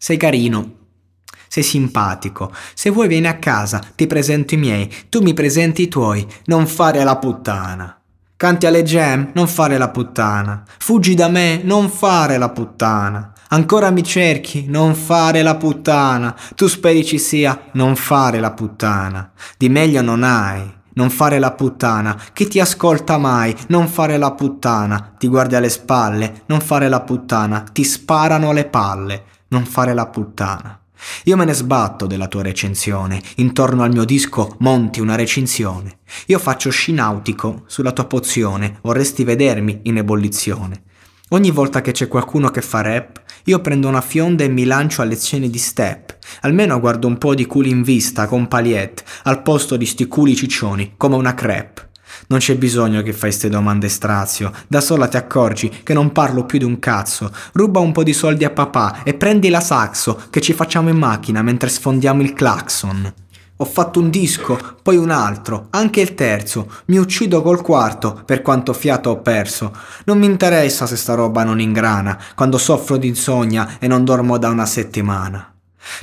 Sei 0.00 0.16
carino. 0.16 0.74
Sei 1.48 1.64
simpatico. 1.64 2.52
Se 2.72 2.90
vuoi 2.90 3.08
vieni 3.08 3.26
a 3.26 3.38
casa, 3.38 3.82
ti 3.96 4.06
presento 4.06 4.54
i 4.54 4.58
miei, 4.58 4.88
tu 5.08 5.20
mi 5.20 5.34
presenti 5.34 5.82
i 5.82 5.88
tuoi. 5.88 6.24
Non 6.44 6.68
fare 6.68 7.02
la 7.02 7.16
puttana. 7.16 8.00
Canti 8.36 8.66
alle 8.66 8.84
gem, 8.84 9.32
non 9.34 9.48
fare 9.48 9.76
la 9.76 9.88
puttana. 9.88 10.62
Fuggi 10.78 11.14
da 11.14 11.28
me, 11.28 11.60
non 11.64 11.90
fare 11.90 12.38
la 12.38 12.50
puttana. 12.50 13.32
Ancora 13.48 13.90
mi 13.90 14.04
cerchi, 14.04 14.66
non 14.68 14.94
fare 14.94 15.42
la 15.42 15.56
puttana. 15.56 16.36
Tu 16.54 16.68
speri 16.68 17.04
ci 17.04 17.18
sia, 17.18 17.60
non 17.72 17.96
fare 17.96 18.38
la 18.38 18.52
puttana. 18.52 19.32
Di 19.56 19.68
meglio 19.68 20.00
non 20.02 20.22
hai. 20.22 20.76
Non 20.92 21.10
fare 21.10 21.38
la 21.38 21.52
puttana, 21.52 22.20
chi 22.32 22.48
ti 22.48 22.58
ascolta 22.58 23.18
mai? 23.18 23.54
Non 23.68 23.86
fare 23.86 24.16
la 24.16 24.32
puttana, 24.32 25.14
ti 25.16 25.28
guardi 25.28 25.54
alle 25.54 25.68
spalle, 25.68 26.42
non 26.46 26.60
fare 26.60 26.88
la 26.88 27.02
puttana, 27.02 27.60
ti 27.72 27.84
sparano 27.84 28.50
le 28.50 28.64
palle, 28.64 29.22
non 29.48 29.64
fare 29.64 29.94
la 29.94 30.06
puttana. 30.06 30.80
Io 31.24 31.36
me 31.36 31.44
ne 31.44 31.52
sbatto 31.52 32.06
della 32.06 32.26
tua 32.26 32.42
recensione, 32.42 33.22
intorno 33.36 33.82
al 33.82 33.92
mio 33.92 34.04
disco 34.04 34.56
monti 34.58 35.00
una 35.00 35.14
recinzione. 35.14 35.98
Io 36.26 36.38
faccio 36.38 36.70
sci 36.70 36.92
nautico 36.92 37.62
sulla 37.66 37.92
tua 37.92 38.06
pozione, 38.06 38.78
vorresti 38.82 39.24
vedermi 39.24 39.80
in 39.84 39.98
ebollizione. 39.98 40.82
Ogni 41.30 41.50
volta 41.50 41.82
che 41.82 41.92
c'è 41.92 42.08
qualcuno 42.08 42.50
che 42.50 42.62
fa 42.62 42.80
rap, 42.80 43.22
io 43.44 43.60
prendo 43.60 43.86
una 43.86 44.00
fionda 44.00 44.44
e 44.44 44.48
mi 44.48 44.64
lancio 44.64 45.02
a 45.02 45.04
lezioni 45.04 45.50
di 45.50 45.58
step. 45.58 46.16
Almeno 46.40 46.80
guardo 46.80 47.06
un 47.06 47.18
po' 47.18 47.34
di 47.34 47.46
culi 47.46 47.70
in 47.70 47.82
vista 47.82 48.26
con 48.26 48.48
paliette, 48.48 49.04
al 49.24 49.42
posto 49.42 49.76
di 49.76 49.86
sti 49.86 50.06
culi 50.06 50.34
ciccioni, 50.34 50.94
come 50.96 51.16
una 51.16 51.34
crepe. 51.34 51.87
Non 52.28 52.38
c'è 52.38 52.56
bisogno 52.56 53.02
che 53.02 53.12
fai 53.12 53.32
ste 53.32 53.48
domande 53.48 53.88
strazio, 53.88 54.52
da 54.66 54.80
sola 54.80 55.08
ti 55.08 55.16
accorgi 55.16 55.80
che 55.82 55.92
non 55.94 56.12
parlo 56.12 56.44
più 56.44 56.58
di 56.58 56.64
un 56.64 56.78
cazzo. 56.78 57.30
Ruba 57.52 57.80
un 57.80 57.92
po' 57.92 58.02
di 58.02 58.12
soldi 58.12 58.44
a 58.44 58.50
papà 58.50 59.02
e 59.02 59.14
prendi 59.14 59.48
la 59.48 59.60
saxo 59.60 60.20
che 60.30 60.40
ci 60.40 60.52
facciamo 60.52 60.88
in 60.88 60.96
macchina 60.96 61.42
mentre 61.42 61.68
sfondiamo 61.68 62.22
il 62.22 62.32
clacson. 62.32 63.12
Ho 63.60 63.64
fatto 63.64 63.98
un 63.98 64.08
disco, 64.08 64.56
poi 64.82 64.96
un 64.96 65.10
altro, 65.10 65.66
anche 65.70 66.00
il 66.00 66.14
terzo. 66.14 66.70
Mi 66.86 66.96
uccido 66.96 67.42
col 67.42 67.60
quarto 67.60 68.22
per 68.24 68.40
quanto 68.40 68.72
fiato 68.72 69.10
ho 69.10 69.20
perso. 69.20 69.74
Non 70.04 70.18
mi 70.18 70.26
interessa 70.26 70.86
se 70.86 70.94
sta 70.94 71.14
roba 71.14 71.42
non 71.42 71.60
ingrana, 71.60 72.16
quando 72.36 72.56
soffro 72.56 72.96
di 72.96 73.08
insonnia 73.08 73.78
e 73.80 73.88
non 73.88 74.04
dormo 74.04 74.38
da 74.38 74.48
una 74.48 74.66
settimana. 74.66 75.52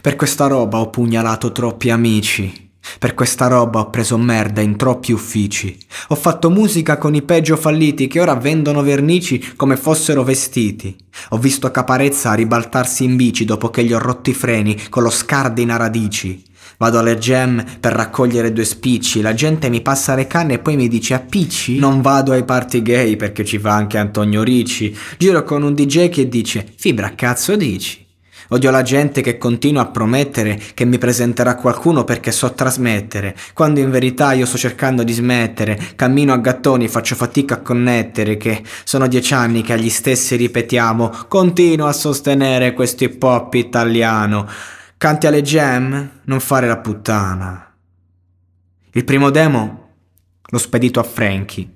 Per 0.01 0.17
questa 0.17 0.47
roba 0.47 0.79
ho 0.79 0.89
pugnalato 0.89 1.53
troppi 1.53 1.89
amici. 1.91 2.64
Per 2.99 3.13
questa 3.13 3.47
roba 3.47 3.79
ho 3.79 3.89
preso 3.89 4.17
merda 4.17 4.61
in 4.61 4.75
troppi 4.75 5.11
uffici. 5.11 5.77
Ho 6.09 6.15
fatto 6.15 6.49
musica 6.49 6.97
con 6.97 7.15
i 7.15 7.21
peggio 7.21 7.57
falliti 7.57 8.07
che 8.07 8.19
ora 8.19 8.35
vendono 8.35 8.81
vernici 8.81 9.53
come 9.55 9.77
fossero 9.77 10.23
vestiti. 10.23 10.95
Ho 11.29 11.37
visto 11.37 11.71
Caparezza 11.71 12.33
ribaltarsi 12.33 13.03
in 13.03 13.15
bici 13.15 13.45
dopo 13.45 13.69
che 13.69 13.83
gli 13.83 13.93
ho 13.93 13.99
rotto 13.99 14.29
i 14.29 14.33
freni 14.33 14.89
con 14.89 15.03
lo 15.03 15.09
scardine 15.09 15.73
a 15.73 15.77
radici. 15.77 16.43
Vado 16.77 16.99
alle 16.99 17.17
gem 17.17 17.63
per 17.79 17.93
raccogliere 17.93 18.51
due 18.51 18.65
spicci, 18.65 19.21
la 19.21 19.33
gente 19.33 19.69
mi 19.69 19.81
passa 19.81 20.13
le 20.13 20.27
canne 20.27 20.55
e 20.55 20.59
poi 20.59 20.75
mi 20.75 20.89
dice 20.89 21.13
appicci? 21.13 21.79
Non 21.79 22.01
vado 22.01 22.33
ai 22.33 22.43
party 22.43 22.81
gay 22.81 23.15
perché 23.15 23.45
ci 23.45 23.57
va 23.57 23.73
anche 23.73 23.97
Antonio 23.97 24.43
Ricci. 24.43 24.95
Giro 25.17 25.43
con 25.43 25.63
un 25.63 25.73
DJ 25.73 26.09
che 26.09 26.27
dice 26.27 26.65
fibra 26.75 27.15
cazzo 27.15 27.55
dici? 27.55 28.04
Odio 28.49 28.69
la 28.69 28.83
gente 28.83 29.21
che 29.21 29.37
continua 29.37 29.81
a 29.81 29.87
promettere 29.87 30.59
che 30.73 30.85
mi 30.85 30.97
presenterà 30.97 31.55
qualcuno 31.55 32.03
perché 32.03 32.31
so 32.31 32.53
trasmettere, 32.53 33.35
quando 33.53 33.79
in 33.79 33.89
verità 33.89 34.33
io 34.33 34.45
sto 34.45 34.57
cercando 34.57 35.03
di 35.03 35.13
smettere, 35.13 35.79
cammino 35.95 36.33
a 36.33 36.37
gattoni, 36.37 36.87
faccio 36.87 37.15
fatica 37.15 37.55
a 37.55 37.61
connettere, 37.61 38.37
che 38.37 38.63
sono 38.83 39.07
dieci 39.07 39.33
anni 39.33 39.61
che 39.61 39.73
agli 39.73 39.89
stessi 39.89 40.35
ripetiamo, 40.35 41.25
continuo 41.27 41.87
a 41.87 41.93
sostenere 41.93 42.73
questo 42.73 43.03
hip 43.03 43.21
hop 43.21 43.53
italiano. 43.55 44.47
Canti 44.97 45.27
alle 45.27 45.41
gem? 45.41 46.21
Non 46.23 46.39
fare 46.39 46.67
la 46.67 46.77
puttana. 46.77 47.73
Il 48.91 49.03
primo 49.03 49.29
demo 49.29 49.89
l'ho 50.41 50.57
spedito 50.57 50.99
a 50.99 51.03
Frankie. 51.03 51.69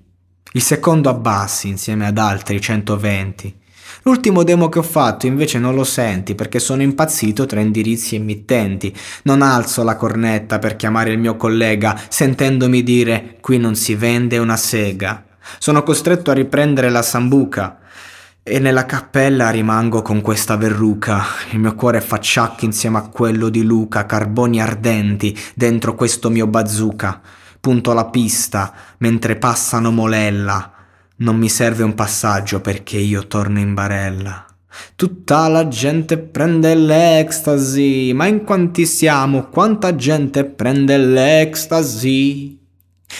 Il 0.53 0.61
secondo 0.61 1.09
a 1.09 1.13
Bassi 1.13 1.67
insieme 1.67 2.07
ad 2.07 2.17
altri 2.17 2.61
120. 2.61 3.58
L'ultimo 4.03 4.43
demo 4.43 4.69
che 4.69 4.79
ho 4.79 4.83
fatto 4.83 5.27
invece 5.27 5.59
non 5.59 5.75
lo 5.75 5.83
senti 5.83 6.35
perché 6.35 6.59
sono 6.59 6.81
impazzito 6.81 7.45
tra 7.45 7.59
indirizzi 7.59 8.15
emittenti. 8.15 8.95
Non 9.23 9.41
alzo 9.41 9.83
la 9.83 9.95
cornetta 9.95 10.59
per 10.59 10.75
chiamare 10.75 11.11
il 11.11 11.19
mio 11.19 11.35
collega 11.35 11.99
sentendomi 12.07 12.83
dire 12.83 13.37
qui 13.41 13.57
non 13.57 13.75
si 13.75 13.95
vende 13.95 14.37
una 14.37 14.57
sega. 14.57 15.25
Sono 15.57 15.83
costretto 15.83 16.31
a 16.31 16.35
riprendere 16.35 16.89
la 16.89 17.01
sambuca 17.01 17.79
e 18.43 18.59
nella 18.59 18.85
cappella 18.85 19.49
rimango 19.49 20.01
con 20.01 20.21
questa 20.21 20.55
verruca. 20.55 21.23
Il 21.51 21.59
mio 21.59 21.75
cuore 21.75 22.01
fa 22.01 22.19
ciacchi 22.19 22.65
insieme 22.65 22.97
a 22.97 23.07
quello 23.07 23.49
di 23.49 23.63
Luca, 23.63 24.05
carboni 24.05 24.61
ardenti 24.61 25.37
dentro 25.55 25.95
questo 25.95 26.29
mio 26.29 26.47
bazooka. 26.47 27.21
Punto 27.59 27.93
la 27.93 28.05
pista 28.05 28.73
mentre 28.97 29.35
passano 29.35 29.91
molella. 29.91 30.78
Non 31.21 31.35
mi 31.35 31.49
serve 31.49 31.83
un 31.83 31.95
passaggio 31.95 32.61
perché 32.61 32.97
io 32.97 33.27
torno 33.27 33.59
in 33.59 33.73
barella. 33.73 34.45
Tutta 34.95 35.49
la 35.49 35.67
gente 35.67 36.17
prende 36.17 36.73
l'ecstasy, 36.75 38.13
ma 38.13 38.25
in 38.27 38.45
quanti 38.45 38.85
siamo? 38.85 39.49
Quanta 39.49 39.95
gente 39.95 40.45
prende 40.45 40.97
l'ecstasy? 40.97 42.58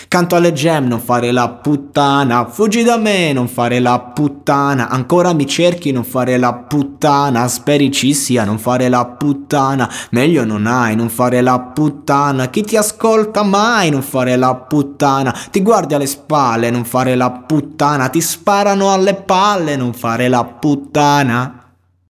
Canto 0.07 0.35
alle 0.35 0.53
gem, 0.53 0.85
non 0.85 0.99
fare 0.99 1.31
la 1.31 1.49
puttana, 1.49 2.45
fuggi 2.45 2.83
da 2.83 2.97
me, 2.97 3.33
non 3.33 3.47
fare 3.47 3.79
la 3.79 3.99
puttana, 3.99 4.87
ancora 4.87 5.33
mi 5.33 5.47
cerchi, 5.47 5.91
non 5.91 6.03
fare 6.03 6.37
la 6.37 6.53
puttana, 6.53 7.47
speri 7.47 7.91
ci 7.91 8.13
sia, 8.13 8.43
non 8.43 8.59
fare 8.59 8.87
la 8.87 9.05
puttana, 9.05 9.89
meglio 10.11 10.45
non 10.45 10.67
hai, 10.67 10.95
non 10.95 11.09
fare 11.09 11.41
la 11.41 11.59
puttana, 11.59 12.49
chi 12.49 12.61
ti 12.61 12.77
ascolta 12.77 13.41
mai, 13.41 13.89
non 13.89 14.03
fare 14.03 14.35
la 14.35 14.53
puttana, 14.55 15.35
ti 15.49 15.61
guardi 15.61 15.95
alle 15.95 16.05
spalle, 16.05 16.69
non 16.69 16.85
fare 16.85 17.15
la 17.15 17.31
puttana, 17.31 18.09
ti 18.09 18.21
sparano 18.21 18.93
alle 18.93 19.15
palle, 19.15 19.75
non 19.75 19.93
fare 19.93 20.27
la 20.27 20.43
puttana. 20.43 21.58